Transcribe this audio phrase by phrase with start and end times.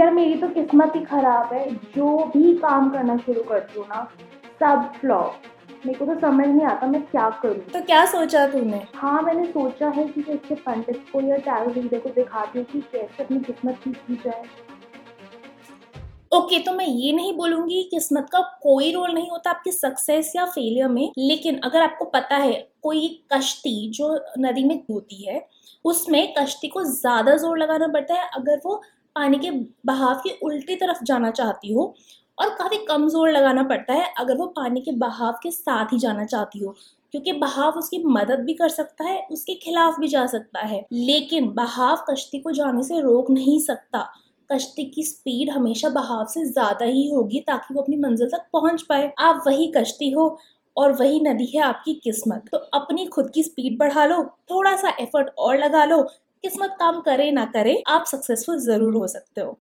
[0.00, 4.02] यार मेरी तो किस्मत ही खराब है। जो भी काम करना शुरू करती हूँ ना
[4.60, 5.42] सब फ्लॉप
[5.86, 8.82] मेरे को तो समझ नहीं आता मैं क्या करूँ। तो क्या सोचा तूने?
[8.94, 12.80] हाँ मैंने सोचा है कि इसके पंडित को या टैरो रीडर को दिखाती हूँ कि
[12.92, 14.44] कैसे अपनी किस्मत ठीक की जाए।
[16.32, 20.32] ओके okay, तो मैं ये नहीं बोलूँगी किस्मत का कोई रोल नहीं होता आपकी सक्सेस
[20.36, 25.44] या फेलियर में लेकिन अगर आपको पता है कोई कश्ती जो नदी में होती है
[25.84, 28.80] उसमें कश्ती को ज़्यादा ज़ोर लगाना पड़ता है। अगर वो
[29.16, 29.50] पानी के
[29.86, 31.94] बहाव की उल्टी तरफ़ जाना चाहती हो
[32.38, 35.98] और काफ़ी कम ज़ोर लगाना पड़ता है अगर वो पानी के बहाव के साथ ही
[35.98, 36.74] जाना चाहती हो,
[37.12, 41.50] क्योंकि बहाव उसकी मदद भी कर सकता है, उसके खिलाफ भी जा सकता है। लेकिन
[41.54, 44.08] बहाव कश्ती को जाने से रोक नहीं सकता।
[44.50, 48.82] कश्ती की स्पीड हमेशा बहाव से ज़्यादा ही होगी ताकि वो अपनी मंजिल तक पहुँच
[48.82, 50.36] पाए। आप वही कश्ती हो
[50.76, 54.96] और वही नदी है आपकी किस्मत। तो अपनी खुद की स्पीड बढ़ा लो, थोड़ा सा
[55.00, 56.02] एफर्ट और लगा लो
[56.44, 59.58] किस्मत काम करे ना करे आप सक्सेसफुल ज़रूर हो सकते हो।